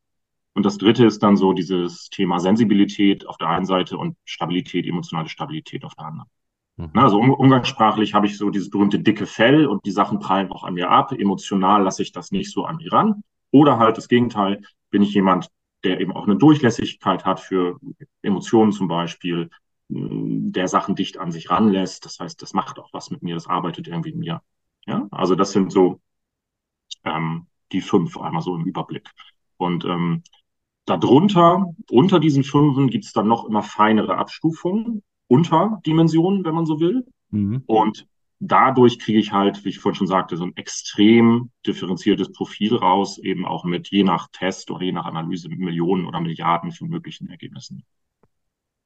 [0.53, 4.86] Und das dritte ist dann so dieses Thema Sensibilität auf der einen Seite und Stabilität,
[4.86, 6.30] emotionale Stabilität auf der anderen.
[6.78, 6.92] Mhm.
[6.94, 10.63] Also um, umgangssprachlich habe ich so dieses berühmte dicke Fell und die Sachen prallen auch
[10.63, 11.12] an mir ab.
[11.12, 13.24] Emotional lasse ich das nicht so an mir ran.
[13.52, 15.50] Oder halt das Gegenteil, bin ich jemand,
[15.84, 17.80] der eben auch eine Durchlässigkeit hat für
[18.22, 19.50] Emotionen zum Beispiel,
[19.90, 22.06] mm, der Sachen dicht an sich ranlässt.
[22.06, 24.42] Das heißt, das macht auch was mit mir, das arbeitet irgendwie in mir.
[24.86, 26.00] Ja, also das sind so
[27.04, 29.10] ähm, die fünf einmal so im Überblick.
[29.58, 30.24] Und ähm,
[30.86, 35.04] darunter, unter diesen fünfen, gibt es dann noch immer feinere Abstufungen.
[35.28, 37.06] Unterdimensionen, wenn man so will.
[37.30, 37.63] Mhm.
[37.66, 38.08] Und
[38.40, 43.18] dadurch kriege ich halt, wie ich vorhin schon sagte, so ein extrem differenziertes Profil raus,
[43.18, 47.30] eben auch mit je nach Test oder je nach Analyse Millionen oder Milliarden von möglichen
[47.30, 47.84] Ergebnissen.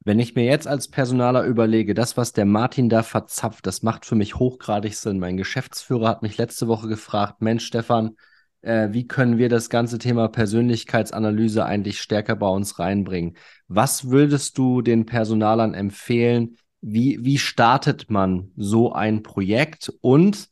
[0.03, 4.05] Wenn ich mir jetzt als Personaler überlege, das, was der Martin da verzapft, das macht
[4.05, 5.19] für mich hochgradig Sinn.
[5.19, 8.15] Mein Geschäftsführer hat mich letzte Woche gefragt, Mensch, Stefan,
[8.61, 13.37] äh, wie können wir das ganze Thema Persönlichkeitsanalyse eigentlich stärker bei uns reinbringen?
[13.67, 16.57] Was würdest du den Personalern empfehlen?
[16.81, 19.91] Wie, wie startet man so ein Projekt?
[20.01, 20.49] Und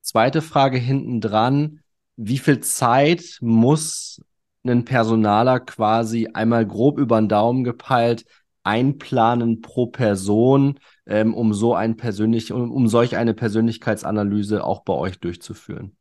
[0.00, 1.80] zweite Frage hinten dran,
[2.16, 4.20] wie viel Zeit muss
[4.66, 8.24] ein Personaler quasi einmal grob über den Daumen gepeilt
[8.64, 14.92] einplanen pro Person, ähm, um so ein persönlich, um, um solch eine Persönlichkeitsanalyse auch bei
[14.92, 15.96] euch durchzuführen?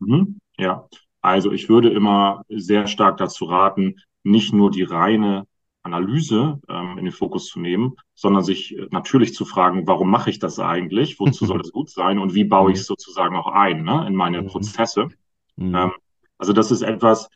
[0.00, 0.38] Mhm.
[0.60, 0.88] Ja,
[1.22, 5.46] also ich würde immer sehr stark dazu raten, nicht nur die reine
[5.82, 10.28] Analyse ähm, in den Fokus zu nehmen, sondern sich äh, natürlich zu fragen, warum mache
[10.28, 11.18] ich das eigentlich?
[11.18, 12.18] Wozu soll das gut sein?
[12.18, 14.46] Und wie baue ich es sozusagen auch ein ne, in meine mhm.
[14.48, 15.08] Prozesse?
[15.56, 15.74] Mhm.
[15.74, 15.92] Ähm,
[16.36, 17.28] also das ist etwas,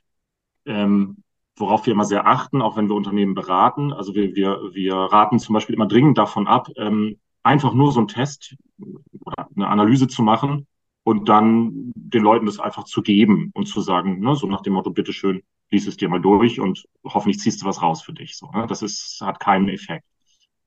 [0.66, 1.16] ähm,
[1.56, 3.92] worauf wir immer sehr achten, auch wenn wir Unternehmen beraten.
[3.92, 8.00] Also wir, wir, wir raten zum Beispiel immer dringend davon ab, ähm, einfach nur so
[8.00, 10.66] einen Test oder eine Analyse zu machen,
[11.04, 14.72] und dann den Leuten das einfach zu geben und zu sagen, ne, so nach dem
[14.72, 18.36] Motto, bitteschön, lies es dir mal durch und hoffentlich ziehst du was raus für dich.
[18.36, 18.66] So, ne?
[18.66, 20.04] Das ist, hat keinen Effekt.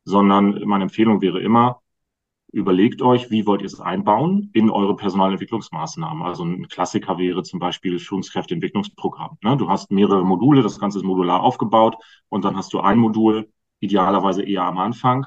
[0.06, 1.82] Sondern meine Empfehlung wäre immer,
[2.52, 6.23] überlegt euch, wie wollt ihr es einbauen in eure Personalentwicklungsmaßnahmen.
[6.23, 9.38] Also ein Klassiker wäre zum Beispiel Führungskräfteentwicklungsprogramm.
[9.43, 9.58] Ne?
[9.58, 11.97] Du hast mehrere Module, das Ganze ist modular aufgebaut
[12.30, 15.26] und dann hast du ein Modul, idealerweise eher am Anfang.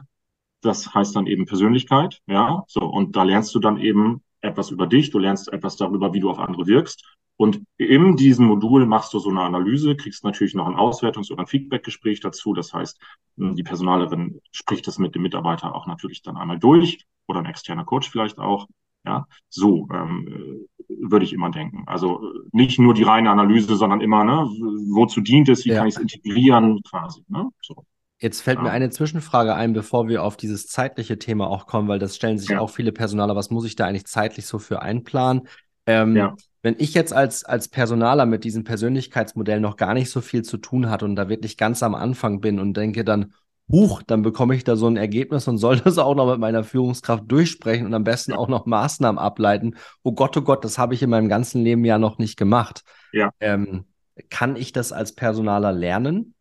[0.62, 2.80] Das heißt dann eben Persönlichkeit, ja, so.
[2.80, 6.30] Und da lernst du dann eben etwas über dich, du lernst etwas darüber, wie du
[6.30, 7.04] auf andere wirkst.
[7.36, 11.40] Und in diesem Modul machst du so eine Analyse, kriegst natürlich noch ein Auswertungs- oder
[11.40, 12.52] ein Feedbackgespräch dazu.
[12.52, 13.00] Das heißt,
[13.38, 17.46] hm, die Personalerin spricht das mit dem Mitarbeiter auch natürlich dann einmal durch oder ein
[17.46, 18.66] externer Coach vielleicht auch.
[19.06, 21.84] Ja, so ähm, würde ich immer denken.
[21.86, 24.46] Also nicht nur die reine Analyse, sondern immer, ne,
[24.92, 25.78] wozu dient es, wie ja.
[25.78, 27.24] kann ich es integrieren, quasi.
[27.28, 27.48] Ne?
[27.62, 27.86] So.
[28.20, 28.64] Jetzt fällt ja.
[28.64, 32.38] mir eine Zwischenfrage ein, bevor wir auf dieses zeitliche Thema auch kommen, weil das stellen
[32.38, 32.60] sich ja.
[32.60, 35.48] auch viele Personaler, was muss ich da eigentlich zeitlich so für einplanen?
[35.86, 36.36] Ähm, ja.
[36.62, 40.58] Wenn ich jetzt als, als Personaler mit diesem Persönlichkeitsmodell noch gar nicht so viel zu
[40.58, 43.32] tun hatte und da wirklich ganz am Anfang bin und denke dann,
[43.70, 46.62] huch, dann bekomme ich da so ein Ergebnis und soll das auch noch mit meiner
[46.62, 49.76] Führungskraft durchsprechen und am besten auch noch Maßnahmen ableiten.
[50.02, 52.82] Oh Gott, oh Gott, das habe ich in meinem ganzen Leben ja noch nicht gemacht.
[53.12, 53.30] Ja.
[53.40, 53.86] Ähm,
[54.28, 56.34] kann ich das als Personaler lernen?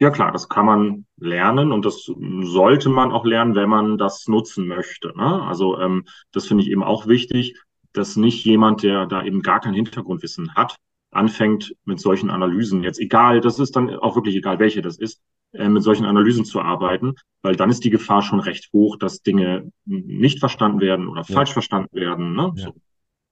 [0.00, 4.28] Ja klar, das kann man lernen und das sollte man auch lernen, wenn man das
[4.28, 5.12] nutzen möchte.
[5.14, 5.42] Ne?
[5.42, 7.54] Also ähm, das finde ich eben auch wichtig,
[7.92, 10.76] dass nicht jemand, der da eben gar kein Hintergrundwissen hat,
[11.10, 15.20] anfängt mit solchen Analysen, jetzt egal, das ist dann auch wirklich egal, welche das ist,
[15.52, 19.22] äh, mit solchen Analysen zu arbeiten, weil dann ist die Gefahr schon recht hoch, dass
[19.22, 21.34] Dinge nicht verstanden werden oder ja.
[21.34, 22.34] falsch verstanden werden.
[22.34, 22.52] Ne?
[22.56, 22.64] Ja.
[22.64, 22.74] So.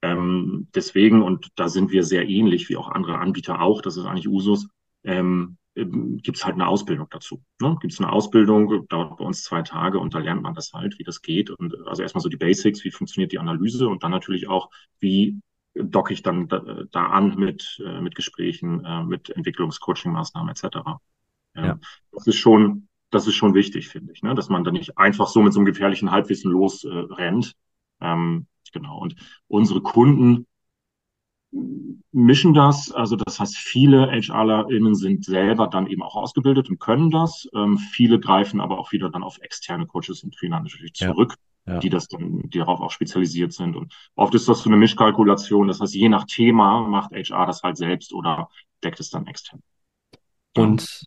[0.03, 4.05] Ähm, deswegen, und da sind wir sehr ähnlich wie auch andere Anbieter auch, das ist
[4.05, 4.69] eigentlich Usus,
[5.05, 7.43] ähm, gibt es halt eine Ausbildung dazu.
[7.61, 7.77] Ne?
[7.81, 10.99] Gibt es eine Ausbildung, dauert bei uns zwei Tage und da lernt man das halt,
[10.99, 11.51] wie das geht.
[11.51, 15.41] Und also erstmal so die Basics, wie funktioniert die Analyse und dann natürlich auch, wie
[15.75, 20.79] docke ich dann da, da an mit, äh, mit Gesprächen, äh, mit Entwicklungscoaching-Maßnahmen etc.
[21.55, 21.67] Ja.
[21.67, 21.79] ja.
[22.13, 24.35] Das ist schon, das ist schon wichtig, finde ich, ne?
[24.35, 27.55] dass man da nicht einfach so mit so einem gefährlichen Halbwissen losrennt.
[28.01, 28.99] Äh, ähm, genau.
[28.99, 29.15] Und
[29.47, 30.47] unsere Kunden
[31.51, 32.93] mischen das.
[32.93, 37.49] Also das heißt, viele HRlerInnen sind selber dann eben auch ausgebildet und können das.
[37.55, 41.35] Ähm, viele greifen aber auch wieder dann auf externe Coaches und Trainer natürlich zurück.
[41.37, 41.79] Ja ja.
[41.79, 43.77] die das dann, die darauf auch spezialisiert sind.
[43.77, 45.69] Und oft ist das so eine Mischkalkulation.
[45.69, 48.49] Das heißt, je nach Thema macht HR das halt selbst oder
[48.83, 49.63] deckt es dann extern.
[50.57, 51.07] Und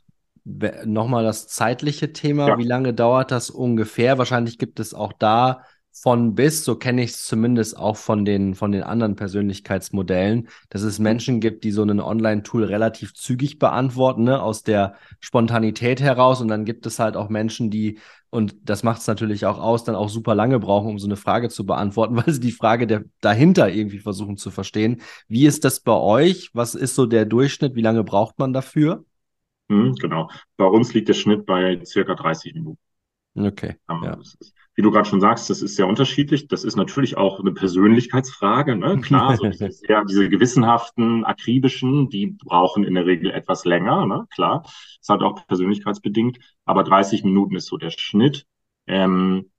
[0.85, 2.49] nochmal das zeitliche Thema.
[2.49, 2.57] Ja.
[2.57, 4.17] Wie lange dauert das ungefähr?
[4.17, 8.55] Wahrscheinlich gibt es auch da von bis, so kenne ich es zumindest auch von den,
[8.55, 14.23] von den anderen Persönlichkeitsmodellen, dass es Menschen gibt, die so ein Online-Tool relativ zügig beantworten,
[14.23, 16.41] ne, aus der Spontanität heraus.
[16.41, 17.99] Und dann gibt es halt auch Menschen, die,
[18.29, 21.17] und das macht es natürlich auch aus, dann auch super lange brauchen, um so eine
[21.17, 25.01] Frage zu beantworten, weil sie die Frage der, dahinter irgendwie versuchen zu verstehen.
[25.27, 26.49] Wie ist das bei euch?
[26.53, 27.75] Was ist so der Durchschnitt?
[27.75, 29.03] Wie lange braucht man dafür?
[29.69, 30.29] Hm, genau.
[30.57, 32.79] Bei uns liegt der Schnitt bei circa 30 Minuten.
[33.35, 33.75] Okay.
[33.89, 34.13] Ja.
[34.15, 36.47] Ist, wie du gerade schon sagst, das ist sehr unterschiedlich.
[36.47, 38.75] Das ist natürlich auch eine Persönlichkeitsfrage.
[38.75, 38.99] Ne?
[39.01, 44.05] Klar, so diese, sehr, diese gewissenhaften, akribischen, die brauchen in der Regel etwas länger.
[44.05, 44.27] Ne?
[44.33, 46.39] Klar, das hat auch persönlichkeitsbedingt.
[46.65, 48.45] Aber 30 Minuten ist so der Schnitt.
[48.87, 49.51] Ähm,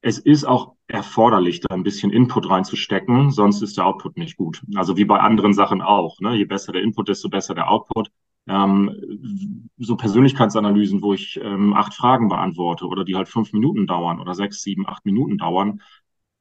[0.00, 4.60] es ist auch erforderlich, da ein bisschen Input reinzustecken, sonst ist der Output nicht gut.
[4.74, 6.18] Also wie bei anderen Sachen auch.
[6.20, 6.34] Ne?
[6.34, 8.10] Je besser der Input, desto besser der Output
[8.48, 14.20] ähm, so Persönlichkeitsanalysen, wo ich ähm, acht Fragen beantworte oder die halt fünf Minuten dauern
[14.20, 15.80] oder sechs, sieben, acht Minuten dauern,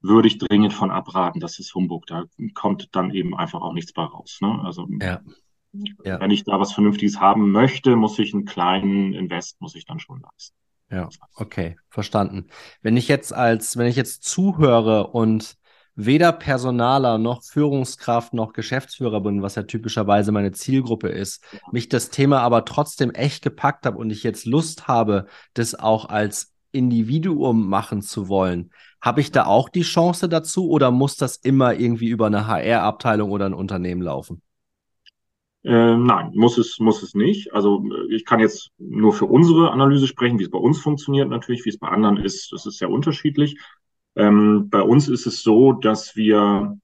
[0.02, 1.40] würde ich dringend von abraten.
[1.40, 2.08] Das ist Humbug.
[2.08, 4.40] Da kommt dann eben einfach auch nichts bei raus.
[4.42, 4.60] Ne?
[4.64, 5.22] Also ja.
[6.04, 6.20] Ja.
[6.20, 10.00] wenn ich da was Vernünftiges haben möchte, muss ich einen kleinen Invest, muss ich dann
[10.00, 10.56] schon leisten.
[10.90, 12.48] Ja, okay, verstanden.
[12.82, 15.58] Wenn ich jetzt als, wenn ich jetzt zuhöre und
[15.96, 22.10] weder Personaler noch Führungskraft noch Geschäftsführer bin, was ja typischerweise meine Zielgruppe ist, mich das
[22.10, 27.68] Thema aber trotzdem echt gepackt habe und ich jetzt Lust habe, das auch als Individuum
[27.68, 32.08] machen zu wollen, habe ich da auch die Chance dazu oder muss das immer irgendwie
[32.08, 34.42] über eine HR-Abteilung oder ein Unternehmen laufen?
[35.64, 37.54] Äh, nein, muss es, muss es nicht.
[37.54, 41.66] Also ich kann jetzt nur für unsere Analyse sprechen, wie es bei uns funktioniert natürlich,
[41.66, 42.52] wie es bei anderen ist.
[42.52, 43.60] Das ist sehr unterschiedlich.
[44.16, 46.78] Ähm, bei uns ist es so, dass wir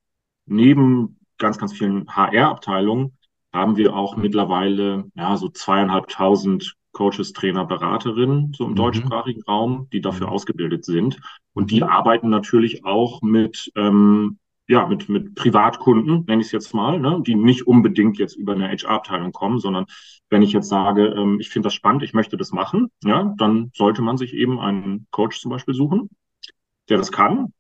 [0.46, 3.18] neben ganz, ganz vielen HR-Abteilungen
[3.54, 8.76] haben wir auch mittlerweile ja so zweieinhalbtausend Coaches, Trainer, Beraterinnen so im mhm.
[8.76, 10.34] deutschsprachigen Raum, die dafür mhm.
[10.34, 11.20] ausgebildet sind.
[11.54, 11.90] Und die mhm.
[11.90, 17.22] arbeiten natürlich auch mit ähm, ja, mit, mit Privatkunden, nenne ich es jetzt mal, ne,
[17.26, 19.86] die nicht unbedingt jetzt über eine HR-Abteilung kommen, sondern
[20.30, 23.72] wenn ich jetzt sage, ähm, ich finde das spannend, ich möchte das machen, ja, dann
[23.74, 26.10] sollte man sich eben einen Coach zum Beispiel suchen,
[26.90, 27.54] der das kann.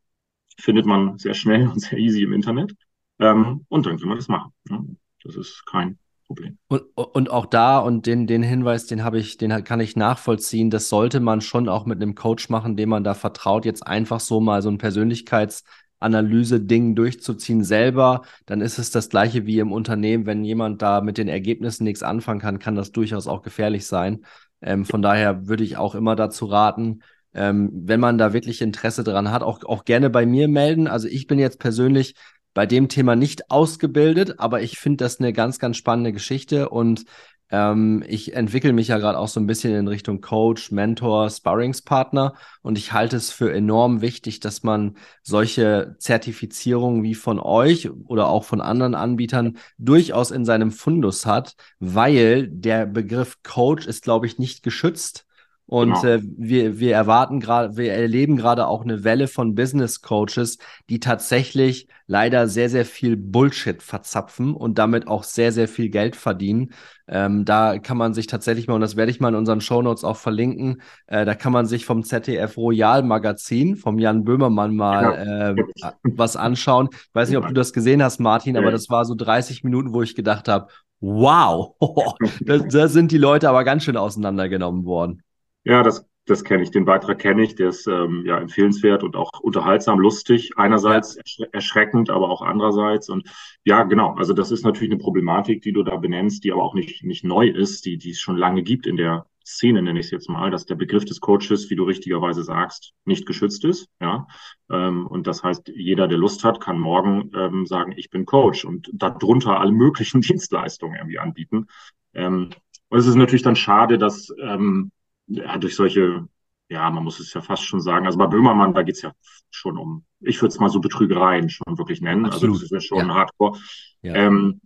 [0.59, 2.73] Findet man sehr schnell und sehr easy im Internet.
[3.19, 4.51] Ähm, und dann kann man das machen.
[4.69, 4.95] Ne?
[5.23, 6.57] Das ist kein Problem.
[6.67, 10.69] Und, und auch da, und den, den Hinweis, den habe ich, den kann ich nachvollziehen,
[10.69, 14.19] das sollte man schon auch mit einem Coach machen, dem man da vertraut, jetzt einfach
[14.19, 20.25] so mal so ein Persönlichkeitsanalyse-Ding durchzuziehen selber, dann ist es das gleiche wie im Unternehmen.
[20.25, 24.25] Wenn jemand da mit den Ergebnissen nichts anfangen kann, kann das durchaus auch gefährlich sein.
[24.61, 27.01] Ähm, von daher würde ich auch immer dazu raten,
[27.37, 30.87] ähm, wenn man da wirklich Interesse dran hat, auch, auch gerne bei mir melden.
[30.87, 32.15] Also ich bin jetzt persönlich
[32.53, 36.69] bei dem Thema nicht ausgebildet, aber ich finde das eine ganz, ganz spannende Geschichte.
[36.69, 37.05] Und
[37.51, 42.33] ähm, ich entwickle mich ja gerade auch so ein bisschen in Richtung Coach, Mentor, Sparringspartner.
[42.63, 48.29] Und ich halte es für enorm wichtig, dass man solche Zertifizierungen wie von euch oder
[48.29, 54.25] auch von anderen Anbietern durchaus in seinem Fundus hat, weil der Begriff Coach ist, glaube
[54.25, 55.26] ich, nicht geschützt
[55.67, 56.05] und genau.
[56.05, 60.57] äh, wir, wir erwarten gerade, wir erleben gerade auch eine Welle von Business Coaches,
[60.89, 66.15] die tatsächlich leider sehr, sehr viel Bullshit verzapfen und damit auch sehr, sehr viel Geld
[66.15, 66.71] verdienen.
[67.09, 69.81] Ähm, da kann man sich tatsächlich mal, und das werde ich mal in unseren Show
[69.81, 74.73] Notes auch verlinken, äh, da kann man sich vom ZDF Royal Magazin, vom Jan Böhmermann
[74.73, 76.87] mal äh, was anschauen.
[76.91, 79.93] Ich weiß nicht, ob du das gesehen hast, Martin, aber das war so 30 Minuten,
[79.93, 80.67] wo ich gedacht habe,
[81.01, 81.75] wow,
[82.39, 85.23] da, da sind die Leute aber ganz schön auseinandergenommen worden.
[85.67, 89.15] Ja, das das kenne ich, den Beitrag kenne ich, der ist ähm, ja empfehlenswert und
[89.15, 91.17] auch unterhaltsam, lustig, einerseits
[91.51, 93.09] erschreckend, aber auch andererseits.
[93.09, 93.29] Und
[93.63, 96.73] ja, genau, also das ist natürlich eine Problematik, die du da benennst, die aber auch
[96.73, 100.07] nicht, nicht neu ist, die, die es schon lange gibt in der Szene, nenne ich
[100.07, 103.87] es jetzt mal, dass der Begriff des Coaches, wie du richtigerweise sagst, nicht geschützt ist.
[104.01, 104.27] Ja,
[104.69, 108.65] ähm, und das heißt, jeder, der Lust hat, kann morgen ähm, sagen, ich bin Coach
[108.65, 111.67] und darunter alle möglichen Dienstleistungen irgendwie anbieten.
[112.13, 112.49] Ähm,
[112.89, 114.91] und es ist natürlich dann schade, dass ähm,
[115.27, 116.27] ja, durch solche,
[116.69, 119.13] ja, man muss es ja fast schon sagen, also bei Böhmermann, da geht's ja
[119.49, 122.25] schon um, ich würde es mal so Betrügereien schon wirklich nennen.
[122.25, 122.55] Absolut.
[122.55, 123.15] Also das ist ja schon ja.
[123.15, 123.59] Hardcore.
[124.01, 124.15] Ja.
[124.15, 124.61] Ähm,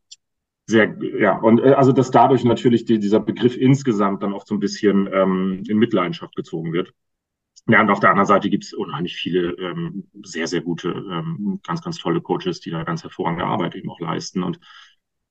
[0.67, 4.55] sehr, ja, und äh, also dass dadurch natürlich die, dieser Begriff insgesamt dann auch so
[4.55, 6.93] ein bisschen ähm, in Mitleidenschaft gezogen wird.
[7.67, 11.59] Ja, und auf der anderen Seite gibt es unheimlich viele ähm, sehr, sehr gute, ähm,
[11.63, 14.41] ganz, ganz tolle Coaches, die da ganz hervorragende Arbeit eben auch leisten.
[14.43, 14.59] Und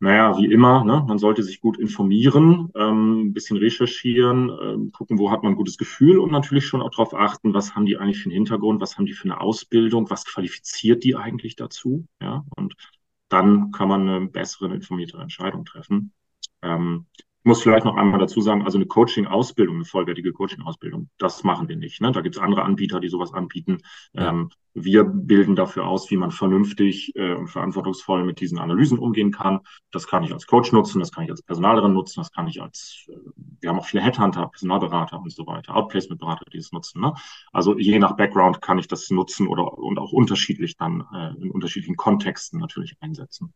[0.00, 5.18] naja, wie immer, ne, man sollte sich gut informieren, ähm, ein bisschen recherchieren, ähm, gucken,
[5.18, 7.98] wo hat man ein gutes Gefühl und natürlich schon auch darauf achten, was haben die
[7.98, 12.06] eigentlich für einen Hintergrund, was haben die für eine Ausbildung, was qualifiziert die eigentlich dazu,
[12.20, 12.74] ja, und
[13.28, 16.12] dann kann man eine bessere, informiertere Entscheidung treffen.
[16.62, 17.06] Ähm,
[17.42, 21.76] muss vielleicht noch einmal dazu sagen, also eine Coaching-Ausbildung, eine vollwertige Coaching-Ausbildung, das machen wir
[21.76, 22.00] nicht.
[22.00, 22.12] Ne?
[22.12, 23.78] Da gibt es andere Anbieter, die sowas anbieten.
[24.12, 24.30] Ja.
[24.30, 29.32] Ähm, wir bilden dafür aus, wie man vernünftig äh, und verantwortungsvoll mit diesen Analysen umgehen
[29.32, 29.60] kann.
[29.90, 32.62] Das kann ich als Coach nutzen, das kann ich als Personalerin nutzen, das kann ich
[32.62, 33.16] als, äh,
[33.60, 37.00] wir haben auch viele Headhunter, Personalberater und so weiter, Outplacement-Berater, die das nutzen.
[37.00, 37.14] Ne?
[37.52, 41.50] Also je nach Background kann ich das nutzen oder und auch unterschiedlich dann äh, in
[41.50, 43.52] unterschiedlichen Kontexten natürlich einsetzen.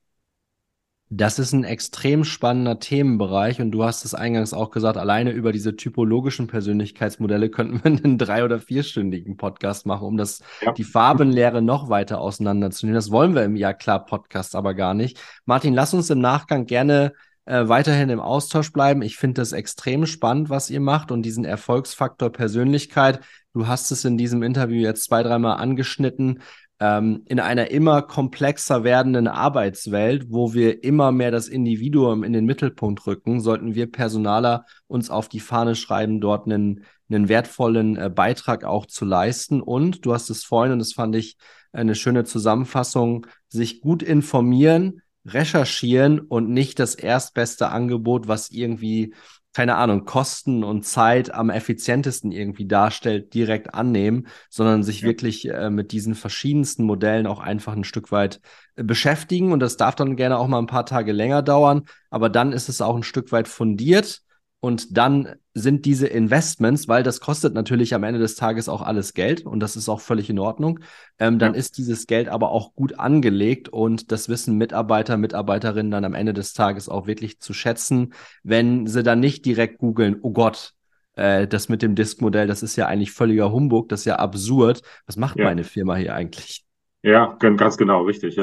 [1.11, 5.53] Das ist ein extrem spannender Themenbereich und du hast es eingangs auch gesagt, alleine über
[5.53, 10.73] diese typologischen Persönlichkeitsmodelle könnten wir einen drei- oder vierstündigen Podcast machen, um das, ja.
[10.73, 12.95] die Farbenlehre noch weiter auseinanderzunehmen.
[12.95, 15.21] Das wollen wir im Ja klar Podcast aber gar nicht.
[15.45, 17.13] Martin, lass uns im Nachgang gerne
[17.45, 19.03] äh, weiterhin im Austausch bleiben.
[19.03, 23.21] Ich finde das extrem spannend, was ihr macht und diesen Erfolgsfaktor Persönlichkeit.
[23.53, 26.41] Du hast es in diesem Interview jetzt zwei, dreimal angeschnitten
[26.81, 33.07] in einer immer komplexer werdenden Arbeitswelt, wo wir immer mehr das Individuum in den Mittelpunkt
[33.07, 38.65] rücken, sollten wir Personaler uns auf die Fahne schreiben, dort einen, einen wertvollen äh, Beitrag
[38.65, 39.63] auch zu leisten.
[39.63, 41.37] Und du hast es vorhin, und das fand ich
[41.73, 49.15] eine schöne Zusammenfassung, sich gut informieren, recherchieren und nicht das erstbeste Angebot, was irgendwie
[49.55, 55.07] keine Ahnung, Kosten und Zeit am effizientesten irgendwie darstellt, direkt annehmen, sondern sich ja.
[55.07, 58.41] wirklich äh, mit diesen verschiedensten Modellen auch einfach ein Stück weit
[58.75, 59.53] äh, beschäftigen.
[59.53, 62.69] Und das darf dann gerne auch mal ein paar Tage länger dauern, aber dann ist
[62.69, 64.24] es auch ein Stück weit fundiert
[64.65, 69.13] und dann sind diese Investments, weil das kostet natürlich am Ende des Tages auch alles
[69.13, 70.81] Geld und das ist auch völlig in Ordnung,
[71.19, 71.59] ähm, dann ja.
[71.59, 76.33] ist dieses Geld aber auch gut angelegt und das wissen Mitarbeiter, Mitarbeiterinnen dann am Ende
[76.33, 80.73] des Tages auch wirklich zu schätzen, wenn sie dann nicht direkt googeln, oh Gott,
[81.15, 84.81] äh, das mit dem Disk-Modell, das ist ja eigentlich völliger Humbug, das ist ja absurd.
[85.05, 85.45] Was macht ja.
[85.45, 86.64] meine Firma hier eigentlich?
[87.05, 88.39] Ja, ganz genau, richtig.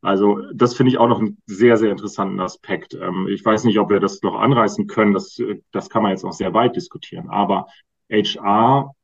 [0.00, 2.94] Also das finde ich auch noch einen sehr, sehr interessanten Aspekt.
[2.94, 5.14] Ähm, ich weiß nicht, ob wir das noch anreißen können.
[5.14, 5.36] Das,
[5.72, 7.28] das kann man jetzt auch sehr weit diskutieren.
[7.28, 7.66] Aber
[8.08, 8.94] HR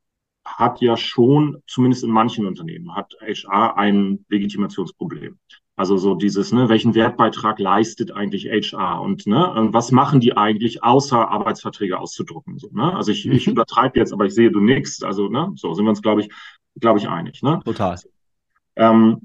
[0.44, 5.40] hat ja schon, zumindest in manchen Unternehmen, hat HR ein Legitimationsproblem.
[5.74, 10.36] Also so dieses, ne, welchen Wertbeitrag leistet eigentlich HR und ne, und was machen die
[10.36, 12.58] eigentlich, außer Arbeitsverträge auszudrucken?
[12.58, 12.94] So, ne?
[12.94, 13.32] Also ich, mhm.
[13.32, 15.02] ich übertreibe jetzt, aber ich sehe du nix.
[15.02, 16.30] Also ne, so sind wir uns, glaube ich,
[16.78, 17.42] glaube ich einig.
[17.42, 17.60] Ne?
[17.64, 17.98] Total.
[18.80, 19.20] Ähm,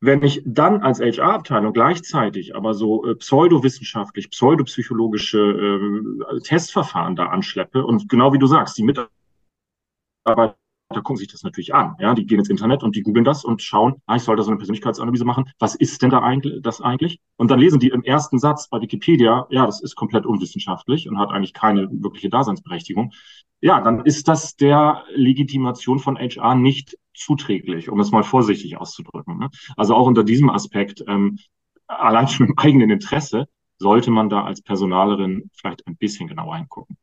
[0.00, 7.84] wenn ich dann als HR-Abteilung gleichzeitig aber so äh, pseudowissenschaftlich, pseudopsychologische äh, Testverfahren da anschleppe
[7.84, 10.56] und genau wie du sagst, die Mitarbeiter
[10.92, 11.96] gucken sich das natürlich an.
[11.98, 14.42] Ja, die gehen ins Internet und die googeln das und schauen, ah, ich soll da
[14.42, 15.50] so eine Persönlichkeitsanalyse machen.
[15.58, 17.20] Was ist denn da eigentlich, das eigentlich?
[17.36, 21.18] Und dann lesen die im ersten Satz bei Wikipedia, ja, das ist komplett unwissenschaftlich und
[21.18, 23.12] hat eigentlich keine wirkliche Daseinsberechtigung.
[23.60, 29.38] Ja, dann ist das der Legitimation von HR nicht zuträglich, um es mal vorsichtig auszudrücken.
[29.38, 29.50] Ne?
[29.76, 31.38] Also auch unter diesem Aspekt, ähm,
[31.86, 33.46] allein schon im eigenen Interesse,
[33.78, 36.96] sollte man da als Personalerin vielleicht ein bisschen genauer hingucken.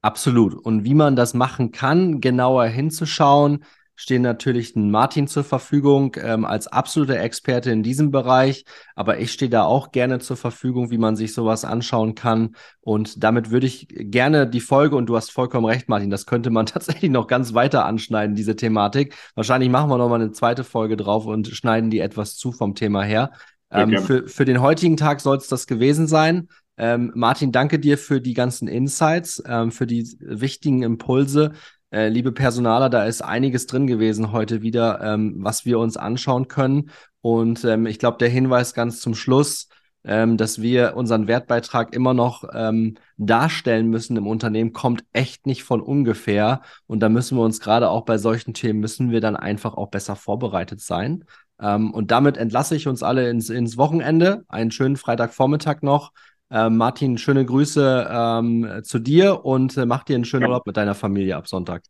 [0.00, 0.54] Absolut.
[0.54, 3.64] Und wie man das machen kann, genauer hinzuschauen,
[4.02, 8.64] stehen natürlich Martin zur Verfügung ähm, als absoluter Experte in diesem Bereich.
[8.96, 12.56] Aber ich stehe da auch gerne zur Verfügung, wie man sich sowas anschauen kann.
[12.80, 16.50] Und damit würde ich gerne die Folge, und du hast vollkommen recht, Martin, das könnte
[16.50, 19.14] man tatsächlich noch ganz weiter anschneiden, diese Thematik.
[19.36, 23.04] Wahrscheinlich machen wir nochmal eine zweite Folge drauf und schneiden die etwas zu vom Thema
[23.04, 23.30] her.
[23.70, 26.48] Ähm, für, für den heutigen Tag soll es das gewesen sein.
[26.76, 31.52] Ähm, Martin, danke dir für die ganzen Insights, ähm, für die wichtigen Impulse.
[31.92, 36.48] Äh, liebe Personaler, da ist einiges drin gewesen heute wieder, ähm, was wir uns anschauen
[36.48, 36.90] können.
[37.20, 39.68] Und ähm, ich glaube, der Hinweis ganz zum Schluss,
[40.02, 45.64] ähm, dass wir unseren Wertbeitrag immer noch ähm, darstellen müssen im Unternehmen, kommt echt nicht
[45.64, 46.62] von ungefähr.
[46.86, 49.88] Und da müssen wir uns gerade auch bei solchen Themen, müssen wir dann einfach auch
[49.88, 51.24] besser vorbereitet sein.
[51.60, 54.44] Ähm, und damit entlasse ich uns alle ins, ins Wochenende.
[54.48, 56.12] Einen schönen Freitagvormittag noch.
[56.52, 60.48] Ähm, Martin, schöne Grüße ähm, zu dir und äh, mach dir einen schönen ja.
[60.48, 61.82] Urlaub mit deiner Familie ab Sonntag.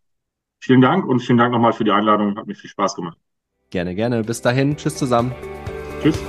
[0.60, 2.36] Vielen Dank und vielen Dank nochmal für die Einladung.
[2.36, 3.18] Hat mir viel Spaß gemacht.
[3.70, 4.22] Gerne, gerne.
[4.22, 4.76] Bis dahin.
[4.76, 5.32] Tschüss zusammen.
[6.00, 6.22] Tschüss.